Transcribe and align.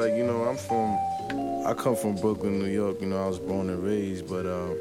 like 0.00 0.14
you 0.14 0.24
know, 0.24 0.44
I'm 0.44 0.56
from, 0.56 0.98
I 1.66 1.74
come 1.74 1.96
from 1.96 2.16
Brooklyn, 2.16 2.58
New 2.58 2.70
York. 2.70 3.00
You 3.00 3.06
know, 3.06 3.22
I 3.22 3.26
was 3.26 3.38
born 3.38 3.70
and 3.70 3.82
raised, 3.82 4.28
but 4.28 4.46
uh, 4.46 4.74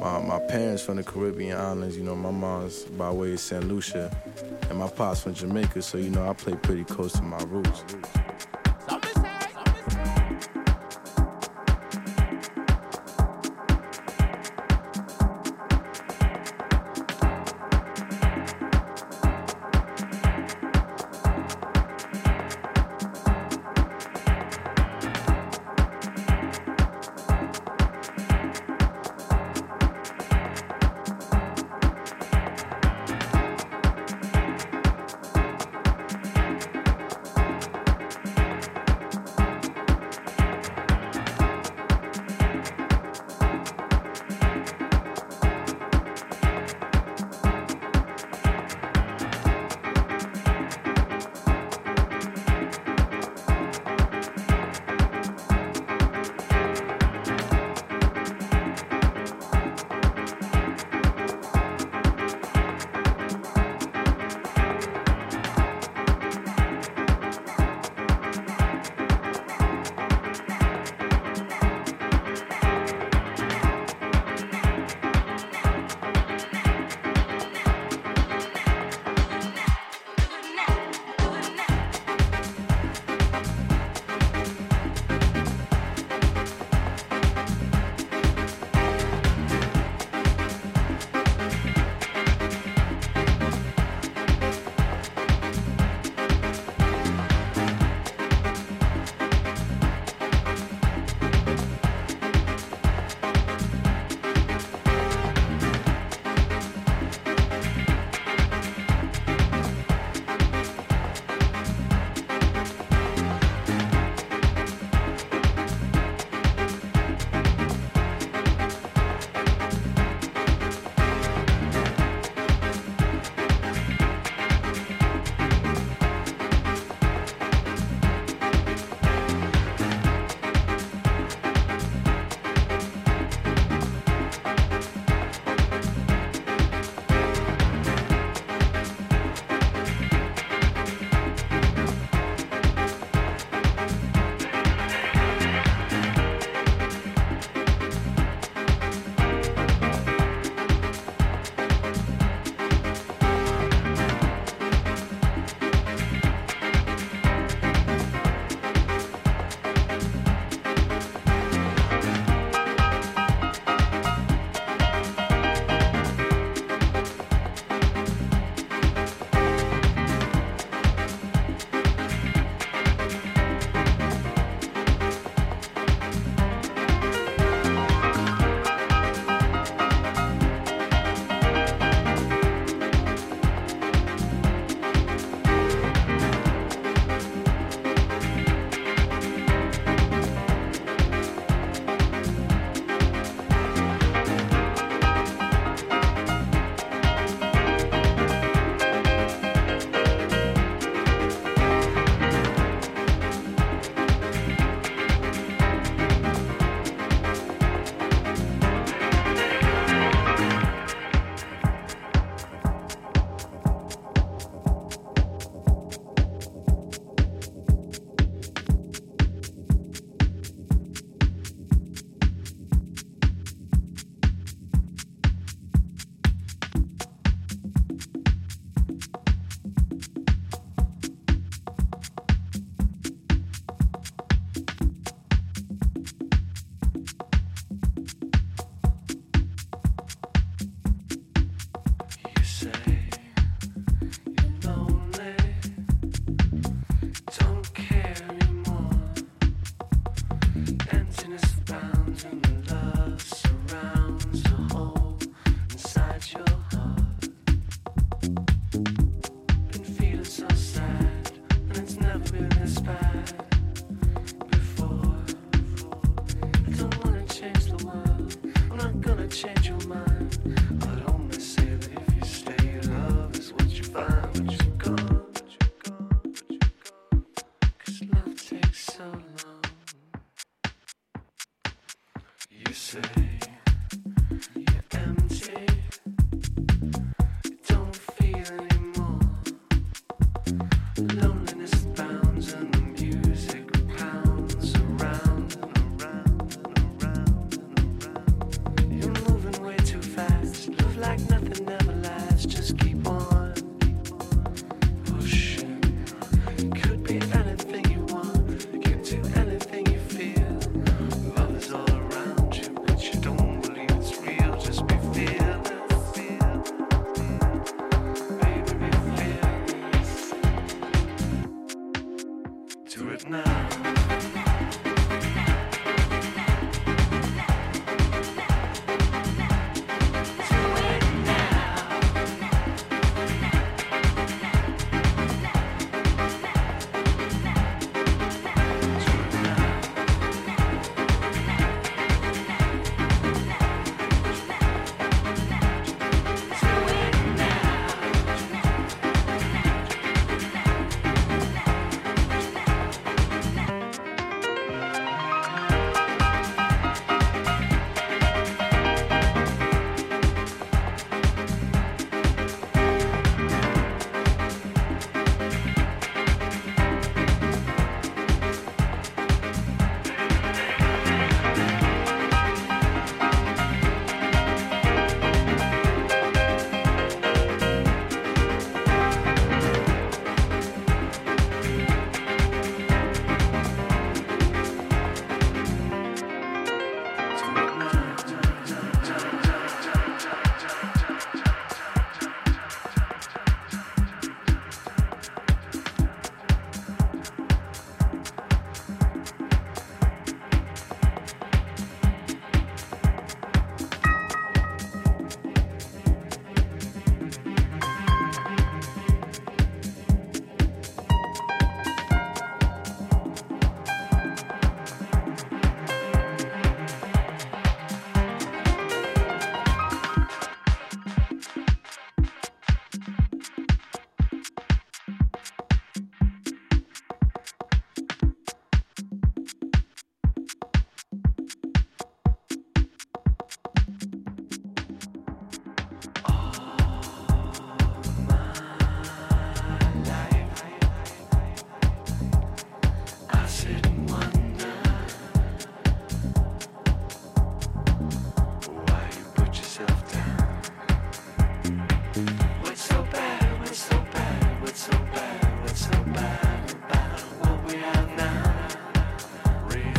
my 0.00 0.20
my 0.20 0.38
parents 0.46 0.82
from 0.82 0.96
the 0.96 1.02
Caribbean 1.04 1.58
islands. 1.58 1.96
You 1.96 2.04
know, 2.04 2.14
my 2.14 2.30
mom's 2.30 2.84
by 2.84 3.10
way 3.10 3.32
of 3.32 3.40
Saint 3.40 3.68
Lucia, 3.68 4.10
and 4.68 4.78
my 4.78 4.88
pops 4.88 5.22
from 5.22 5.34
Jamaica. 5.34 5.82
So 5.82 5.98
you 5.98 6.10
know, 6.10 6.28
I 6.28 6.32
play 6.32 6.54
pretty 6.54 6.84
close 6.84 7.12
to 7.14 7.22
my 7.22 7.42
roots. 7.44 7.84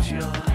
Diageo. 0.06 0.55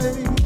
Whatever 0.00 0.39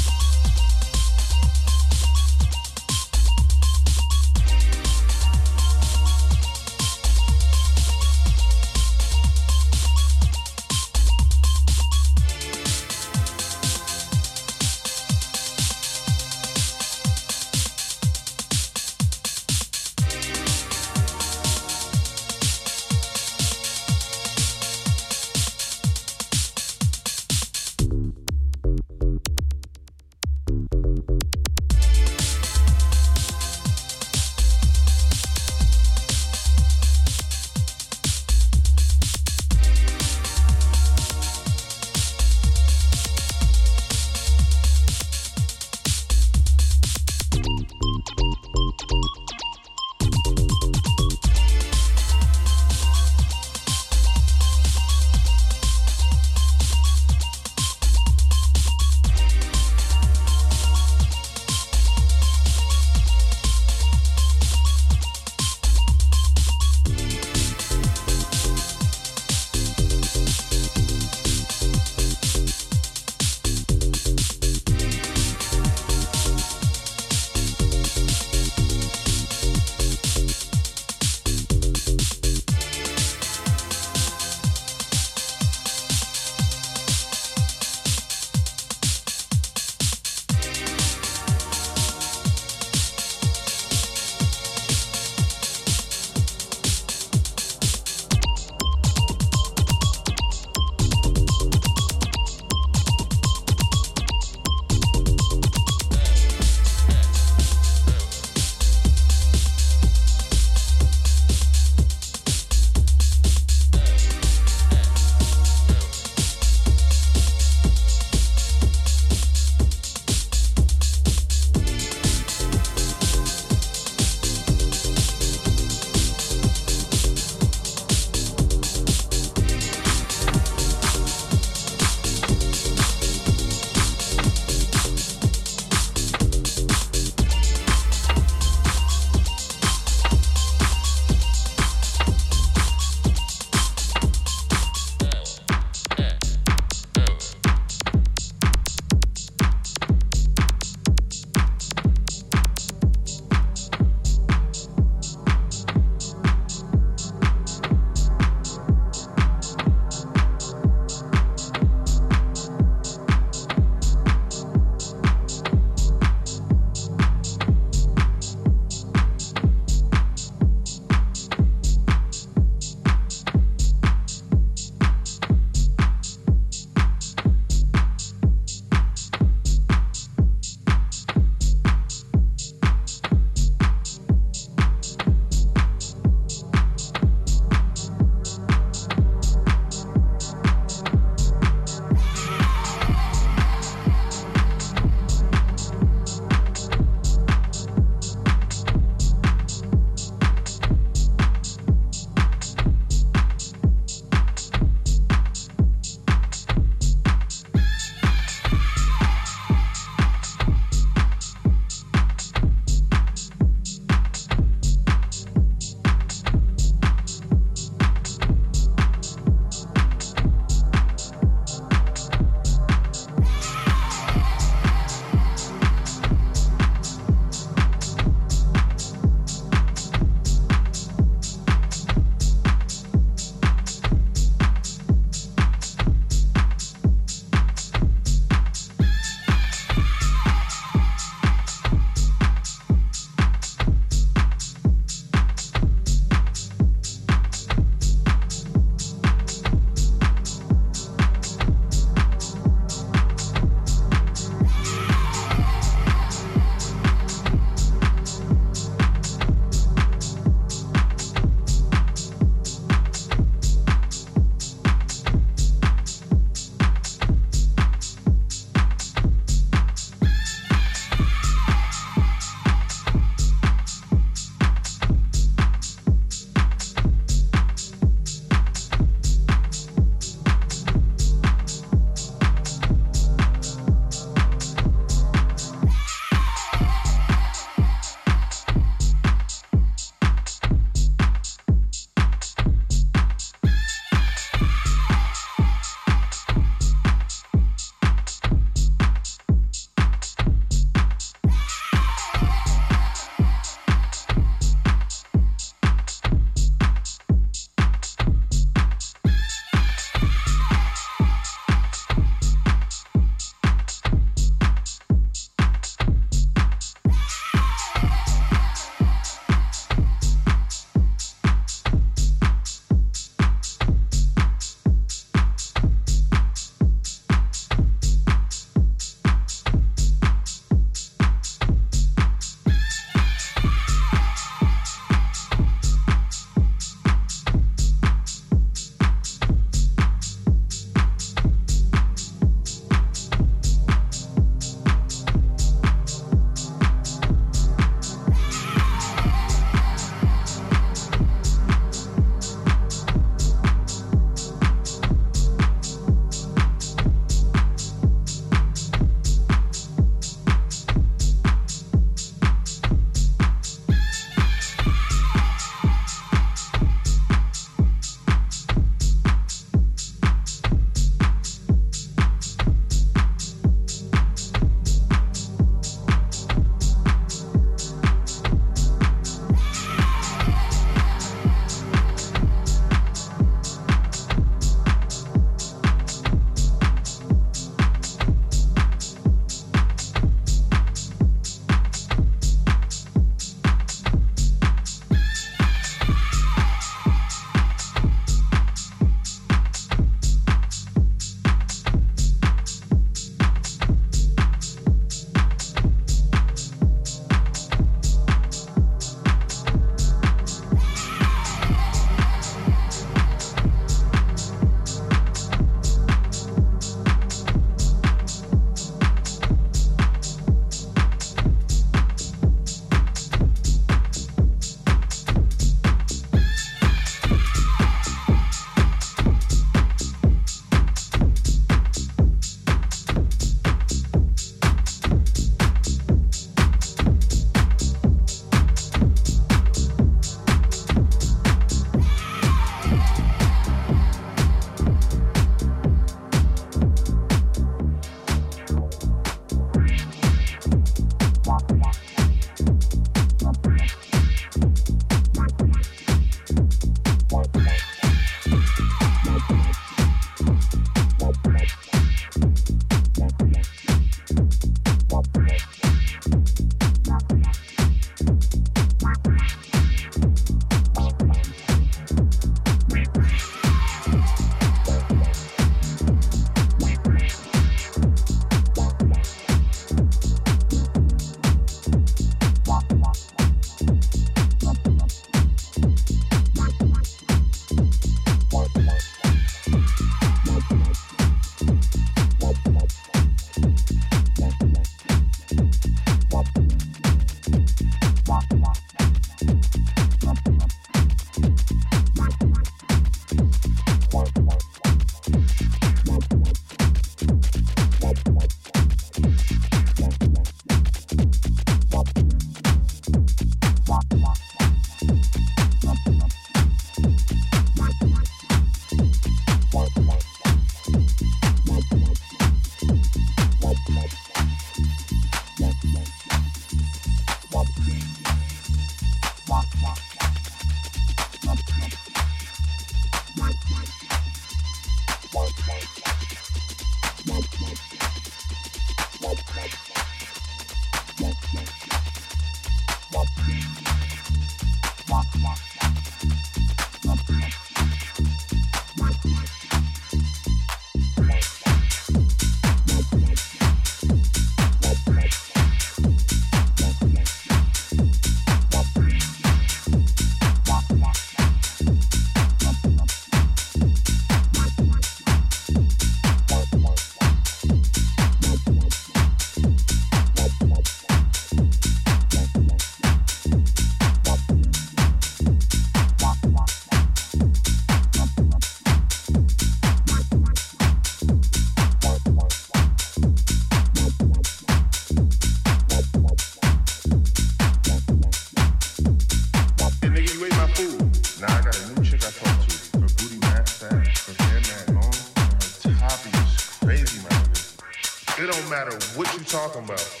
you 599.21 599.25
talking 599.27 599.63
about? 599.63 600.00